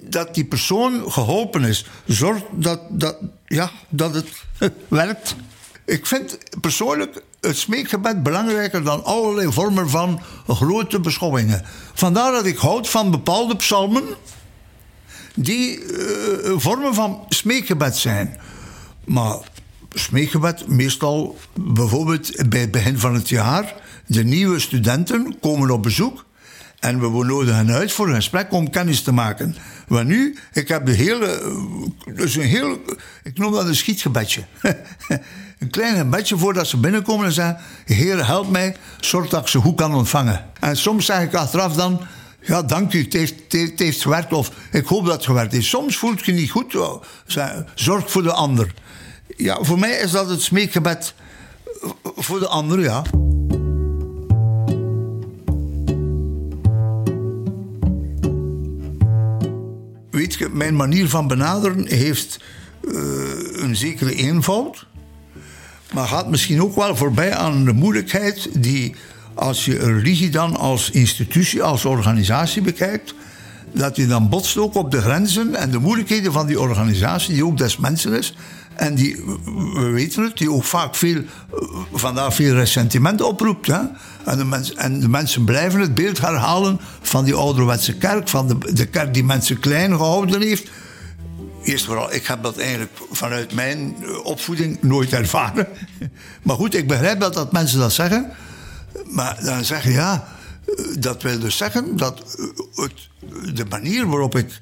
[0.00, 1.86] dat die persoon geholpen is.
[2.06, 3.16] Zorg dat, dat,
[3.46, 4.28] ja, dat het
[4.88, 5.36] werkt.
[5.84, 11.64] Ik vind persoonlijk het smeekgebed belangrijker dan allerlei vormen van grote beschouwingen.
[11.94, 14.04] Vandaar dat ik houd van bepaalde psalmen
[15.34, 18.36] die uh, vormen van smeekgebed zijn.
[19.04, 19.36] Maar
[19.94, 23.74] smeekgebed, meestal bijvoorbeeld bij het begin van het jaar,
[24.06, 26.24] de nieuwe studenten komen op bezoek
[26.82, 29.56] en we nodigen hen uit voor een gesprek om kennis te maken.
[29.88, 31.54] Maar nu, ik heb de hele,
[32.14, 32.78] dus een heel,
[33.22, 34.44] ik noem dat een schietgebedje.
[35.58, 39.58] een klein gebedje voordat ze binnenkomen en zeggen: Heer, help mij, zorg dat ik ze
[39.58, 40.44] goed kan ontvangen.
[40.60, 42.00] En soms zeg ik achteraf dan
[42.42, 44.32] ja, dank u, het heeft, gewerkt.
[44.32, 45.66] Of ik hoop dat het gewerkt heeft.
[45.66, 46.76] Soms voelt je niet goed.
[47.74, 48.74] Zorg voor de ander.
[49.36, 51.14] Ja, voor mij is dat het smeekgebed
[52.02, 53.02] voor de ander, ja.
[60.10, 62.40] Weet je, mijn manier van benaderen heeft
[62.82, 62.92] uh,
[63.52, 64.86] een zekere eenvoud.
[65.92, 68.94] Maar gaat misschien ook wel voorbij aan de moeilijkheid die
[69.42, 73.14] als je religie dan als institutie, als organisatie bekijkt,
[73.72, 77.44] dat je dan botst ook op de grenzen en de moeilijkheden van die organisatie, die
[77.44, 78.34] ook des mensen is.
[78.74, 79.16] En die,
[79.74, 81.22] we weten het, die ook vaak veel,
[81.92, 83.66] vandaar veel ressentiment oproept.
[83.66, 83.80] Hè?
[84.24, 88.48] En, de mens, en de mensen blijven het beeld herhalen van die ouderwetse kerk, van
[88.48, 90.70] de, de kerk die mensen klein gehouden heeft.
[91.62, 95.68] Eerst vooral, ik heb dat eigenlijk vanuit mijn opvoeding nooit ervaren.
[96.42, 98.32] Maar goed, ik begrijp dat, dat mensen dat zeggen.
[99.12, 100.28] Maar dan zeg je ja,
[100.98, 102.36] dat wil dus zeggen dat
[102.74, 103.08] het,
[103.56, 104.60] de manier waarop ik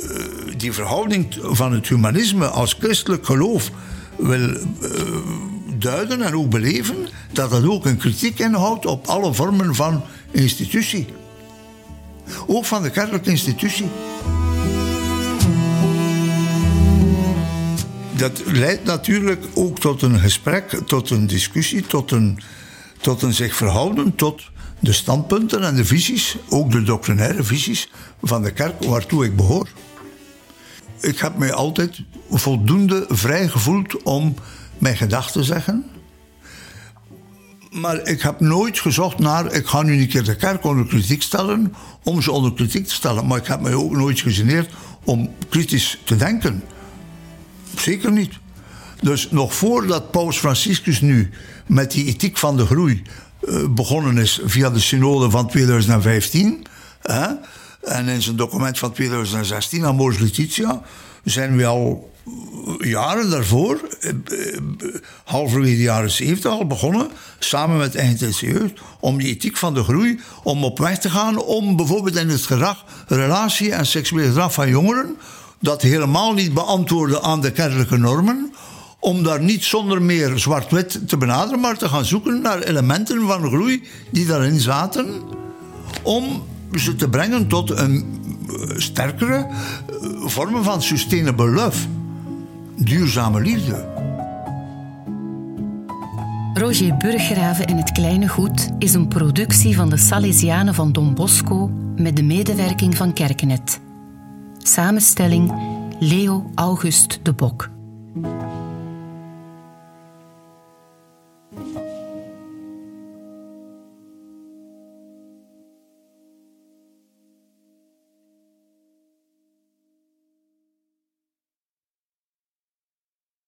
[0.00, 0.08] eh,
[0.56, 3.70] die verhouding van het humanisme als christelijk geloof
[4.16, 4.56] wil uh,
[5.78, 6.96] duiden en ook beleven,
[7.32, 11.06] dat dat ook een kritiek inhoudt op alle vormen van institutie.
[12.46, 13.88] Ook van de kerkelijke institutie.
[18.16, 22.38] Dat leidt natuurlijk ook tot een gesprek, tot een discussie, tot een
[23.04, 24.42] tot een zich verhouden tot
[24.80, 27.90] de standpunten en de visies, ook de doctrinaire visies
[28.22, 29.68] van de kerk waartoe ik behoor.
[31.00, 34.34] Ik heb mij altijd voldoende vrij gevoeld om
[34.78, 35.84] mijn gedachten te zeggen.
[37.70, 41.22] Maar ik heb nooit gezocht naar, ik ga nu een keer de kerk onder kritiek
[41.22, 43.26] stellen, om ze onder kritiek te stellen.
[43.26, 44.72] Maar ik heb mij ook nooit gegeneerd
[45.04, 46.62] om kritisch te denken.
[47.76, 48.42] Zeker niet.
[49.00, 51.30] Dus nog voordat Paus Franciscus nu
[51.66, 53.02] met die ethiek van de groei
[53.48, 56.66] uh, begonnen is via de synode van 2015.
[57.02, 57.26] Hè,
[57.82, 60.82] en in zijn document van 2016, Amors Letitia,
[61.24, 62.12] zijn we al
[62.78, 64.58] jaren daarvoor, eh, eh,
[65.24, 70.20] halverwege de jaren 70 al begonnen, samen met Jeugd, om die ethiek van de groei,
[70.42, 74.68] om op weg te gaan, om bijvoorbeeld in het gedrag, relatie en seksueel gedrag van
[74.68, 75.16] jongeren,
[75.60, 78.54] dat helemaal niet beantwoorden aan de kerkelijke normen,
[79.04, 83.46] om daar niet zonder meer zwart-wit te benaderen, maar te gaan zoeken naar elementen van
[83.46, 85.06] groei die daarin zaten,
[86.02, 86.42] om
[86.74, 89.46] ze te brengen tot een eh, sterkere eh,
[90.24, 91.86] vorm van sustainable love,
[92.76, 93.92] duurzame liefde.
[96.54, 101.70] Roger Burggraven in het Kleine Goed is een productie van de Salesianen van Don Bosco
[101.96, 103.80] met de medewerking van Kerkenet.
[104.58, 105.52] Samenstelling
[105.98, 107.73] Leo August de Bok.